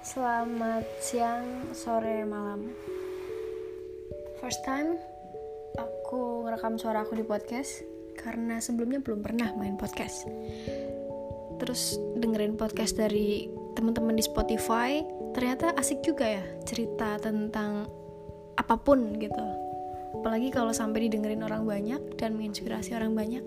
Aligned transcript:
Selamat 0.00 0.88
siang, 1.04 1.76
sore, 1.76 2.24
malam. 2.24 2.72
First 4.40 4.64
time 4.64 4.96
aku 5.76 6.48
ngerekam 6.48 6.80
suara 6.80 7.04
aku 7.04 7.20
di 7.20 7.24
podcast 7.28 7.84
karena 8.16 8.64
sebelumnya 8.64 9.04
belum 9.04 9.20
pernah 9.20 9.52
main 9.60 9.76
podcast. 9.76 10.24
Terus 11.60 12.00
dengerin 12.16 12.56
podcast 12.56 12.96
dari 12.96 13.52
teman-teman 13.76 14.16
di 14.16 14.24
Spotify, 14.24 15.04
ternyata 15.36 15.76
asik 15.76 16.00
juga 16.00 16.24
ya 16.24 16.44
cerita 16.64 17.20
tentang 17.20 17.84
apa 18.56 18.80
pun 18.80 19.20
gitu. 19.20 19.44
Apalagi 20.16 20.48
kalau 20.48 20.72
sampai 20.72 21.12
didengerin 21.12 21.44
orang 21.44 21.68
banyak 21.68 22.16
dan 22.16 22.40
menginspirasi 22.40 22.96
orang 22.96 23.12
banyak 23.12 23.44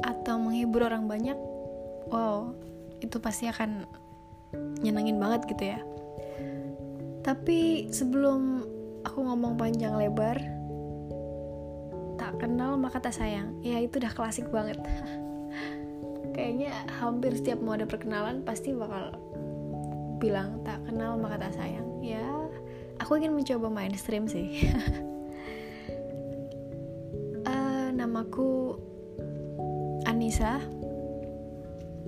atau 0.00 0.40
menghibur 0.40 0.88
orang 0.88 1.04
banyak. 1.04 1.36
Wow, 2.08 2.56
itu 3.04 3.20
pasti 3.20 3.44
akan 3.52 4.05
nyenengin 4.80 5.18
banget 5.18 5.48
gitu 5.50 5.64
ya. 5.76 5.80
Tapi 7.26 7.90
sebelum 7.90 8.62
aku 9.02 9.18
ngomong 9.22 9.58
panjang 9.58 9.98
lebar 9.98 10.38
tak 12.16 12.38
kenal 12.38 12.78
maka 12.78 13.02
tak 13.02 13.14
sayang. 13.16 13.54
Ya 13.62 13.82
itu 13.82 13.98
udah 13.98 14.12
klasik 14.14 14.46
banget. 14.50 14.78
Kayaknya 16.36 16.70
hampir 17.00 17.32
setiap 17.34 17.58
mau 17.64 17.74
ada 17.74 17.88
perkenalan 17.88 18.44
pasti 18.44 18.76
bakal 18.76 19.16
bilang 20.22 20.60
tak 20.64 20.80
kenal 20.86 21.16
maka 21.16 21.48
tak 21.48 21.54
sayang. 21.56 21.86
Ya 22.00 22.22
aku 23.00 23.20
ingin 23.20 23.34
mencoba 23.34 23.68
mainstream 23.68 24.30
sih. 24.30 24.70
Uh, 27.44 27.88
namaku 27.98 28.78
Anissa 30.06 30.62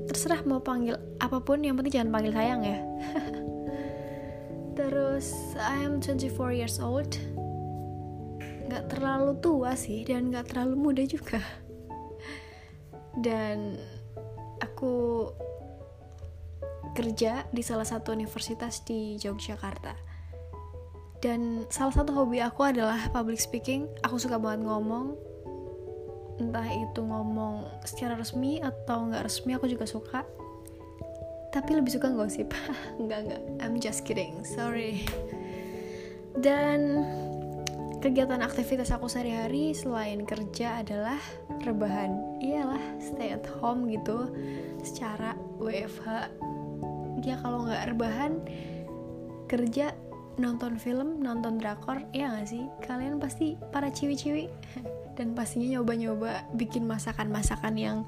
terserah 0.09 0.41
mau 0.49 0.65
panggil 0.65 0.97
apa 1.21 1.39
pun 1.45 1.61
yang 1.61 1.77
penting 1.77 2.01
jangan 2.01 2.11
panggil 2.17 2.33
sayang 2.33 2.61
ya. 2.65 2.81
Terus 4.79 5.53
I 5.61 5.85
am 5.85 6.01
24 6.01 6.33
years 6.57 6.81
old. 6.81 7.21
Nggak 8.69 8.89
terlalu 8.97 9.37
tua 9.45 9.77
sih 9.77 10.09
dan 10.09 10.33
nggak 10.33 10.51
terlalu 10.55 10.75
muda 10.81 11.05
juga. 11.05 11.45
Dan 13.19 13.77
aku 14.65 15.29
kerja 16.97 17.45
di 17.53 17.63
salah 17.63 17.85
satu 17.85 18.17
universitas 18.17 18.81
di 18.89 19.21
Yogyakarta. 19.21 19.93
Dan 21.19 21.67
salah 21.69 21.93
satu 21.93 22.15
hobi 22.15 22.39
aku 22.39 22.65
adalah 22.65 23.11
public 23.11 23.43
speaking. 23.43 23.91
Aku 24.07 24.17
suka 24.17 24.39
banget 24.39 24.65
ngomong 24.65 25.28
entah 26.39 26.67
itu 26.67 27.01
ngomong 27.03 27.67
secara 27.83 28.15
resmi 28.15 28.63
atau 28.63 29.11
nggak 29.11 29.27
resmi 29.27 29.55
aku 29.59 29.67
juga 29.67 29.85
suka. 29.85 30.23
Tapi 31.49 31.71
lebih 31.75 31.93
suka 31.95 32.15
gosip 32.15 32.55
nggak 33.03 33.21
nggak. 33.29 33.43
I'm 33.63 33.79
just 33.83 34.07
kidding. 34.07 34.43
Sorry. 34.47 35.03
Dan 36.39 37.03
kegiatan 37.99 38.39
aktivitas 38.47 38.95
aku 38.95 39.11
sehari-hari 39.11 39.75
selain 39.75 40.23
kerja 40.23 40.83
adalah 40.87 41.19
rebahan. 41.67 42.15
Iyalah 42.39 42.83
stay 43.03 43.35
at 43.35 43.47
home 43.59 43.91
gitu 43.91 44.31
secara 44.87 45.35
WFH 45.59 46.31
ya 47.27 47.35
kalau 47.43 47.67
nggak 47.67 47.91
rebahan 47.91 48.39
kerja 49.51 49.91
nonton 50.39 50.79
film 50.79 51.19
nonton 51.19 51.59
drakor 51.59 51.99
ya 52.15 52.31
nggak 52.31 52.47
sih? 52.47 52.65
Kalian 52.87 53.19
pasti 53.19 53.59
para 53.75 53.91
ciwi-ciwi 53.91 54.47
dan 55.19 55.35
pastinya 55.35 55.67
nyoba-nyoba 55.79 56.47
bikin 56.55 56.87
masakan-masakan 56.87 57.75
yang 57.75 57.99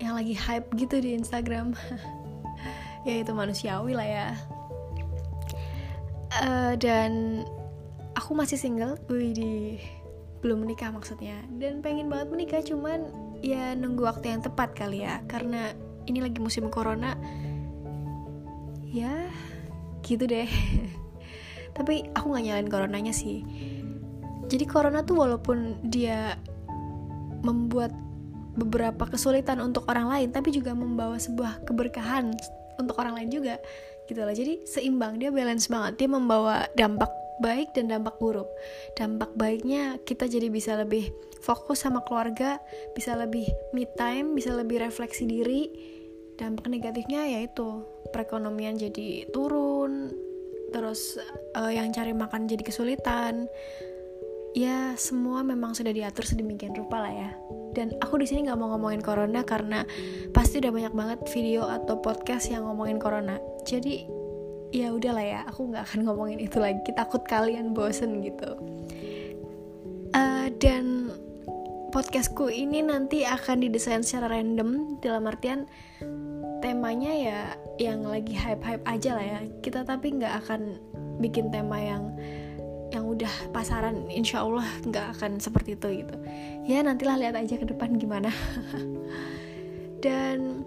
yang 0.00 0.16
lagi 0.16 0.32
hype 0.32 0.72
gitu 0.80 0.98
di 0.98 1.14
Instagram. 1.14 1.76
Ya 3.00 3.24
itu 3.24 3.32
manusiawi 3.32 3.96
lah 3.96 4.04
ya. 4.04 4.28
Uh, 6.36 6.76
dan 6.76 7.40
aku 8.12 8.36
masih 8.36 8.60
single. 8.60 9.00
Wih 9.08 9.32
di 9.32 9.80
belum 10.44 10.68
menikah 10.68 10.92
maksudnya. 10.92 11.40
Dan 11.48 11.80
pengen 11.80 12.12
banget 12.12 12.28
menikah 12.28 12.60
cuman 12.60 13.08
ya 13.40 13.72
nunggu 13.72 14.04
waktu 14.04 14.36
yang 14.36 14.44
tepat 14.44 14.76
kali 14.76 15.00
ya. 15.00 15.24
Karena 15.32 15.72
ini 16.04 16.20
lagi 16.20 16.44
musim 16.44 16.68
corona. 16.68 17.16
Ya 18.84 19.32
gitu 20.04 20.28
deh. 20.28 20.52
Tapi 21.80 22.04
aku 22.12 22.36
nggak 22.36 22.44
nyalain 22.44 22.68
coronanya 22.68 23.16
sih 23.16 23.48
jadi 24.50 24.66
corona 24.66 25.06
tuh 25.06 25.22
walaupun 25.22 25.78
dia 25.86 26.34
membuat 27.46 27.94
beberapa 28.58 29.06
kesulitan 29.06 29.62
untuk 29.62 29.86
orang 29.86 30.10
lain 30.10 30.28
tapi 30.34 30.50
juga 30.50 30.74
membawa 30.74 31.16
sebuah 31.16 31.62
keberkahan 31.64 32.34
untuk 32.76 32.96
orang 32.98 33.14
lain 33.22 33.30
juga 33.30 33.56
gitu 34.10 34.26
loh. 34.26 34.34
Jadi 34.34 34.66
seimbang 34.66 35.22
dia 35.22 35.30
balance 35.30 35.70
banget. 35.70 36.02
Dia 36.02 36.08
membawa 36.10 36.66
dampak 36.74 37.08
baik 37.38 37.72
dan 37.78 37.88
dampak 37.88 38.18
buruk. 38.18 38.50
Dampak 38.98 39.32
baiknya 39.38 40.02
kita 40.02 40.26
jadi 40.26 40.50
bisa 40.50 40.74
lebih 40.74 41.08
fokus 41.40 41.80
sama 41.80 42.04
keluarga 42.04 42.60
bisa 42.92 43.16
lebih 43.16 43.48
me 43.72 43.88
time 43.96 44.34
bisa 44.34 44.50
lebih 44.52 44.82
refleksi 44.82 45.30
diri. 45.30 45.70
Dampak 46.36 46.66
negatifnya 46.72 47.28
yaitu 47.28 47.84
perekonomian 48.10 48.74
jadi 48.80 49.28
turun 49.30 50.10
terus 50.70 51.18
uh, 51.58 51.70
yang 51.70 51.90
cari 51.90 52.14
makan 52.14 52.46
jadi 52.46 52.62
kesulitan 52.62 53.50
ya 54.50 54.98
semua 54.98 55.46
memang 55.46 55.78
sudah 55.78 55.94
diatur 55.94 56.26
sedemikian 56.26 56.74
rupa 56.74 57.02
lah 57.02 57.12
ya. 57.12 57.30
Dan 57.70 57.94
aku 58.02 58.18
di 58.18 58.26
sini 58.26 58.50
nggak 58.50 58.58
mau 58.58 58.74
ngomongin 58.74 58.98
corona 58.98 59.46
karena 59.46 59.86
pasti 60.34 60.58
udah 60.58 60.72
banyak 60.74 60.94
banget 60.94 61.20
video 61.30 61.70
atau 61.70 62.02
podcast 62.02 62.50
yang 62.50 62.66
ngomongin 62.66 62.98
corona. 62.98 63.38
Jadi 63.62 64.06
ya 64.70 64.94
udahlah 64.94 65.22
ya 65.22 65.40
aku 65.46 65.70
nggak 65.70 65.84
akan 65.86 66.00
ngomongin 66.10 66.38
itu 66.42 66.58
lagi. 66.58 66.90
Takut 66.94 67.22
kalian 67.22 67.70
bosen 67.70 68.22
gitu. 68.26 68.50
Uh, 70.10 70.50
dan 70.58 71.14
podcastku 71.94 72.50
ini 72.50 72.82
nanti 72.82 73.22
akan 73.22 73.62
didesain 73.62 74.02
secara 74.02 74.38
random 74.38 74.98
dalam 74.98 75.30
artian 75.30 75.70
temanya 76.58 77.12
ya 77.14 77.40
yang 77.78 78.02
lagi 78.02 78.34
hype-hype 78.34 78.82
aja 78.82 79.14
lah 79.14 79.26
ya. 79.38 79.40
Kita 79.62 79.86
tapi 79.86 80.18
nggak 80.18 80.34
akan 80.46 80.60
bikin 81.22 81.54
tema 81.54 81.78
yang 81.78 82.10
yang 82.90 83.06
udah 83.06 83.30
pasaran 83.54 84.10
insya 84.10 84.42
Allah 84.42 84.66
nggak 84.82 85.18
akan 85.18 85.38
seperti 85.38 85.78
itu 85.78 86.04
gitu. 86.04 86.16
Ya 86.66 86.82
nantilah 86.82 87.16
lihat 87.18 87.34
aja 87.38 87.54
ke 87.56 87.66
depan 87.66 87.94
gimana. 87.96 88.34
Dan 90.04 90.66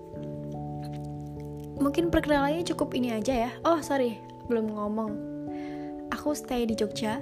mungkin 1.77 2.07
perkenalannya 2.07 2.63
cukup 2.63 2.95
ini 2.95 3.11
aja 3.11 3.49
ya. 3.49 3.51
Oh 3.67 3.79
sorry 3.83 4.19
belum 4.47 4.71
ngomong. 4.71 5.11
Aku 6.15 6.31
stay 6.37 6.63
di 6.63 6.77
Jogja 6.79 7.19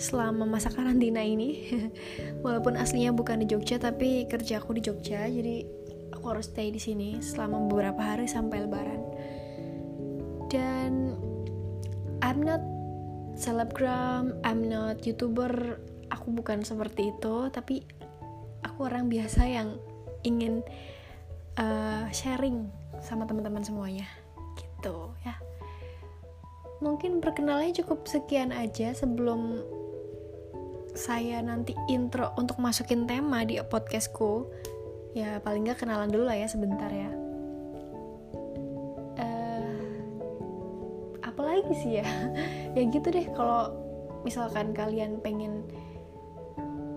selama 0.00 0.42
masa 0.42 0.74
karantina 0.74 1.22
ini. 1.22 1.70
Walaupun 2.44 2.74
aslinya 2.74 3.14
bukan 3.14 3.44
di 3.44 3.46
Jogja 3.46 3.78
tapi 3.78 4.26
kerja 4.26 4.58
aku 4.58 4.74
di 4.74 4.82
Jogja 4.82 5.30
jadi 5.30 5.62
aku 6.10 6.24
harus 6.34 6.50
stay 6.50 6.74
di 6.74 6.82
sini 6.82 7.22
selama 7.22 7.62
beberapa 7.70 8.02
hari 8.02 8.26
sampai 8.26 8.66
lebaran. 8.66 9.02
Dan 10.50 11.16
I'm 12.22 12.42
not 12.42 12.71
selebgram, 13.38 14.36
I'm 14.44 14.68
not 14.68 15.02
youtuber, 15.02 15.80
aku 16.12 16.32
bukan 16.32 16.64
seperti 16.64 17.14
itu, 17.14 17.48
tapi 17.48 17.86
aku 18.62 18.86
orang 18.86 19.08
biasa 19.08 19.48
yang 19.48 19.76
ingin 20.22 20.60
uh, 21.58 22.06
sharing 22.12 22.68
sama 23.00 23.26
teman-teman 23.26 23.64
semuanya, 23.64 24.06
gitu 24.58 25.14
ya. 25.26 25.34
Mungkin 26.82 27.22
perkenalannya 27.22 27.78
cukup 27.78 28.10
sekian 28.10 28.50
aja 28.50 28.90
sebelum 28.90 29.62
saya 30.92 31.40
nanti 31.40 31.78
intro 31.86 32.34
untuk 32.34 32.58
masukin 32.58 33.06
tema 33.06 33.46
di 33.46 33.56
podcastku. 33.62 34.50
Ya 35.14 35.38
paling 35.38 35.62
nggak 35.62 35.84
kenalan 35.84 36.10
dulu 36.10 36.26
lah 36.26 36.36
ya 36.36 36.50
sebentar 36.50 36.90
ya. 36.90 37.21
Lagi 41.62 41.74
sih 41.78 41.92
ya. 42.02 42.06
Ya 42.76 42.88
gitu 42.88 43.12
deh 43.12 43.28
kalau 43.36 43.68
misalkan 44.24 44.72
kalian 44.72 45.20
pengen 45.20 45.68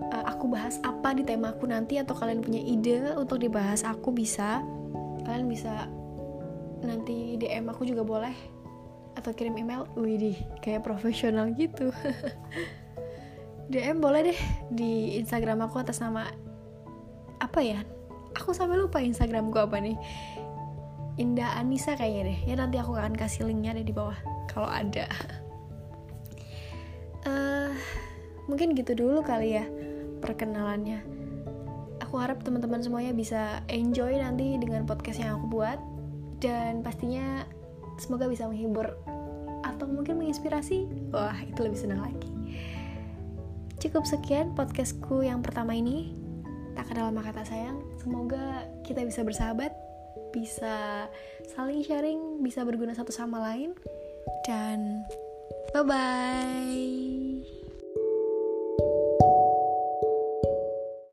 uh, 0.08 0.24
aku 0.24 0.48
bahas 0.48 0.80
apa 0.80 1.12
di 1.12 1.20
tema 1.20 1.52
aku 1.52 1.68
nanti 1.68 2.00
atau 2.00 2.16
kalian 2.16 2.40
punya 2.40 2.64
ide 2.64 3.12
untuk 3.14 3.38
dibahas 3.44 3.84
aku 3.84 4.10
bisa. 4.10 4.64
Kalian 5.22 5.46
bisa 5.46 5.86
nanti 6.80 7.36
DM 7.36 7.68
aku 7.68 7.84
juga 7.84 8.02
boleh. 8.08 8.32
Atau 9.20 9.36
kirim 9.36 9.60
email 9.60 9.84
widih 10.00 10.36
kayak 10.64 10.84
profesional 10.84 11.52
gitu. 11.52 11.92
DM 13.72 14.00
boleh 14.00 14.32
deh 14.32 14.40
di 14.72 15.20
Instagram 15.20 15.68
aku 15.68 15.76
atas 15.76 16.00
nama 16.00 16.32
apa 17.36 17.60
ya? 17.60 17.84
Aku 18.36 18.56
sampai 18.56 18.80
lupa 18.80 19.04
Instagram 19.04 19.52
gue 19.52 19.60
apa 19.60 19.76
nih 19.76 19.96
Indah 21.16 21.56
Anissa 21.56 21.96
kayaknya 21.96 22.22
deh. 22.32 22.38
Ya 22.52 22.54
nanti 22.60 22.76
aku 22.76 22.92
akan 22.96 23.16
kasih 23.16 23.48
linknya 23.48 23.72
deh 23.72 23.86
di 23.88 23.92
bawah 23.96 24.16
kalau 24.52 24.68
ada. 24.68 25.08
Uh, 27.26 27.72
mungkin 28.46 28.76
gitu 28.76 28.92
dulu 28.92 29.24
kali 29.24 29.56
ya 29.56 29.64
perkenalannya. 30.20 31.00
Aku 32.04 32.20
harap 32.20 32.44
teman-teman 32.44 32.84
semuanya 32.84 33.16
bisa 33.16 33.64
enjoy 33.72 34.14
nanti 34.20 34.60
dengan 34.60 34.84
podcast 34.84 35.18
yang 35.18 35.40
aku 35.40 35.48
buat. 35.48 35.80
Dan 36.44 36.84
pastinya 36.84 37.48
semoga 37.96 38.28
bisa 38.28 38.44
menghibur 38.44 38.92
atau 39.64 39.88
mungkin 39.88 40.20
menginspirasi. 40.20 41.10
Wah 41.16 41.40
itu 41.40 41.56
lebih 41.64 41.80
senang 41.80 42.04
lagi. 42.04 42.28
Cukup 43.80 44.04
sekian 44.04 44.52
podcastku 44.52 45.24
yang 45.24 45.40
pertama 45.40 45.72
ini. 45.72 46.12
Tak 46.76 46.92
kenal 46.92 47.08
maka 47.08 47.32
tak 47.32 47.48
sayang. 47.48 47.80
Semoga 47.96 48.68
kita 48.84 49.00
bisa 49.00 49.24
bersahabat 49.24 49.85
bisa 50.36 51.08
saling 51.56 51.80
sharing, 51.80 52.44
bisa 52.44 52.60
berguna 52.60 52.92
satu 52.92 53.10
sama 53.10 53.40
lain. 53.40 53.72
Dan 54.44 55.08
bye-bye. 55.72 57.25